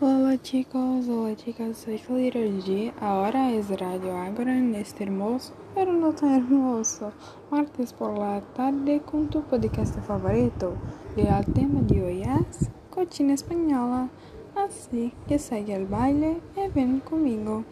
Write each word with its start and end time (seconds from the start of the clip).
Hola 0.00 0.40
chicos, 0.40 1.08
hola 1.08 1.34
chicas, 1.34 1.78
soy 1.78 1.98
Clira 1.98 2.38
G. 2.38 2.92
Ahora 3.00 3.50
es 3.50 3.68
Radio 3.80 4.16
Ágora 4.16 4.56
en 4.56 4.76
este 4.76 5.02
hermoso, 5.02 5.54
pero 5.74 5.92
no 5.92 6.12
tan 6.12 6.36
hermoso, 6.36 7.10
martes 7.50 7.92
por 7.92 8.16
la 8.16 8.40
tarde 8.54 9.00
con 9.00 9.28
tu 9.28 9.42
podcast 9.42 9.98
favorito. 10.06 10.74
Y 11.16 11.22
el 11.22 11.44
tema 11.52 11.80
de 11.80 12.04
hoy 12.04 12.22
es 12.22 12.70
cocina 12.90 13.34
española. 13.34 14.08
Así 14.54 15.12
que 15.26 15.36
sigue 15.40 15.74
el 15.74 15.86
baile 15.86 16.40
y 16.54 16.68
ven 16.72 17.00
conmigo. 17.00 17.64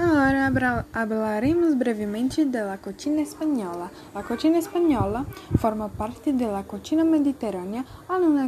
Agora 0.00 0.86
hablaremos 0.92 1.76
brevemente 1.76 2.44
de 2.44 2.62
la 2.62 2.78
cocina 2.78 3.20
española. 3.20 3.90
La 4.14 4.22
cocina 4.22 4.56
española 4.58 5.26
forma 5.56 5.88
parte 5.88 6.32
de 6.32 6.46
la 6.46 6.62
cocina 6.62 7.02
mediterránea, 7.02 7.84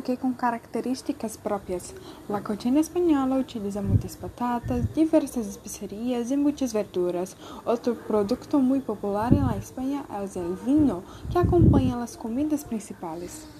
que 0.04 0.16
com 0.16 0.32
características 0.32 1.36
próprias. 1.36 1.92
La 2.28 2.40
cocina 2.44 2.78
española 2.78 3.34
utiliza 3.34 3.82
muitas 3.82 4.16
batatas, 4.16 4.94
diversas 4.94 5.48
especiarias 5.48 6.30
e 6.30 6.36
muitas 6.36 6.72
verduras. 6.72 7.36
Outro 7.66 7.96
produto 7.96 8.60
muito 8.60 8.86
popular 8.86 9.32
la 9.32 9.56
Espanha 9.56 10.04
é 10.08 10.38
o 10.38 10.54
vinho, 10.54 11.02
que 11.30 11.36
acompanha 11.36 11.96
as 12.00 12.14
comidas 12.14 12.62
principais. 12.62 13.59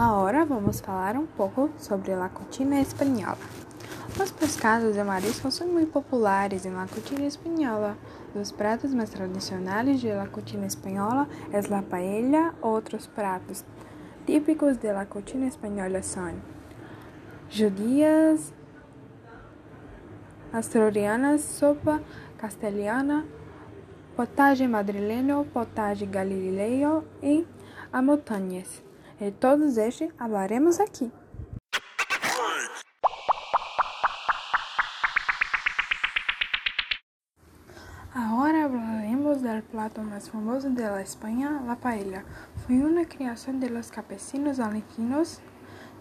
Agora 0.00 0.44
vamos 0.44 0.78
falar 0.78 1.16
um 1.16 1.26
pouco 1.26 1.72
sobre 1.76 2.12
a 2.12 2.28
cocina 2.28 2.80
espanhola. 2.80 3.36
Os 4.22 4.30
pescados 4.30 4.96
e 4.96 5.02
mariscos 5.02 5.54
são 5.54 5.66
muito 5.66 5.90
populares 5.90 6.64
na 6.66 6.86
cocina 6.86 7.26
espanhola. 7.26 7.98
Os 8.32 8.52
pratos 8.52 8.94
mais 8.94 9.10
tradicionais 9.10 9.98
de 10.00 10.14
la 10.14 10.28
cocina 10.28 10.66
espanhola 10.66 11.28
é 11.52 11.60
la 11.68 11.82
paella. 11.82 12.54
Outros 12.62 13.08
pratos 13.08 13.64
típicos 14.24 14.76
de 14.76 14.92
la 14.92 15.04
cocina 15.04 15.48
espanhola 15.48 16.00
são 16.00 16.32
judias, 17.50 18.54
asturianas, 20.52 21.40
sopa 21.40 22.00
castelhana, 22.38 23.26
potage 24.14 24.64
madrileño, 24.68 25.44
potage 25.52 26.06
galileo 26.06 27.02
e 27.20 27.44
amotanhas. 27.92 28.86
E 29.20 29.32
todos 29.32 29.76
estes 29.76 30.12
falaremos 30.12 30.78
aqui. 30.78 31.10
Agora 38.14 38.64
hablaremos 38.64 39.42
del 39.42 39.62
plato 39.62 40.02
mais 40.02 40.28
famoso 40.28 40.70
de 40.70 40.82
la 40.82 41.02
España, 41.02 41.60
la 41.66 41.74
paella. 41.74 42.24
Foi 42.64 42.78
uma 42.80 43.04
criação 43.04 43.58
de 43.58 43.68
los 43.68 43.90
campesinos 43.90 44.60
argentinos 44.60 45.40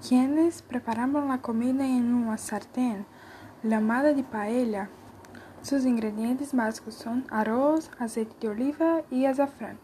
quienes 0.07 0.61
preparaban 0.61 1.27
la 1.27 1.39
comida 1.39 1.85
en 1.85 2.13
una 2.13 2.37
sartén 2.37 3.07
llamada 3.63 4.13
de 4.13 4.23
paella. 4.23 4.89
Sus 5.63 5.85
ingredientes 5.85 6.53
básicos 6.53 6.93
son 6.93 7.25
arroz, 7.31 7.89
aceite 7.97 8.35
de 8.39 8.49
oliva 8.49 9.01
y 9.09 9.25
azafrán. 9.25 9.79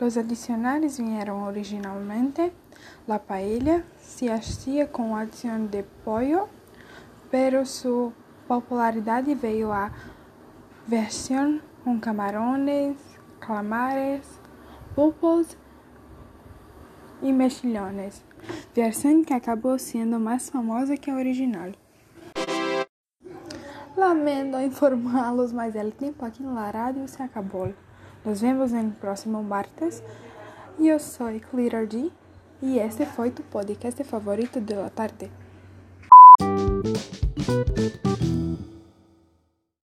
Los 0.00 0.16
adicionales 0.16 1.00
vieram 1.00 1.42
originalmente 1.42 2.52
la 3.08 3.18
paella, 3.18 3.82
se 4.00 4.30
hacía 4.30 4.86
com 4.86 5.16
adição 5.16 5.66
de 5.66 5.82
pollo, 6.04 6.48
pero 7.32 7.66
sua 7.66 8.12
popularidade 8.46 9.34
veio 9.34 9.72
a 9.72 9.90
versão 10.86 11.60
com 11.82 11.98
camarones, 11.98 12.96
calamares, 13.40 14.24
pulpos 14.94 15.56
e 17.20 17.32
mexilhones, 17.32 18.24
versão 18.72 19.24
que 19.24 19.34
acabou 19.34 19.80
sendo 19.80 20.20
mais 20.20 20.48
famosa 20.48 20.96
que 20.96 21.10
a 21.10 21.16
original. 21.16 21.72
Lamento 23.96 24.60
informá-los, 24.60 25.52
mas 25.52 25.74
o 25.74 25.90
tempo 25.90 26.24
aqui 26.24 26.40
na 26.40 26.70
rádio 26.70 27.08
se 27.08 27.20
acabou. 27.20 27.74
Nos 28.24 28.40
vemos 28.40 28.72
no 28.72 28.90
próximo 28.90 29.42
martes. 29.42 30.02
Eu 30.78 30.98
sou 30.98 31.28
Clear 31.50 31.86
D 31.86 32.10
e 32.60 32.78
este 32.78 33.06
foi 33.06 33.30
tu 33.30 33.42
podcast 33.42 34.02
favorito 34.04 34.60
da 34.60 34.90
tarde. 34.90 35.30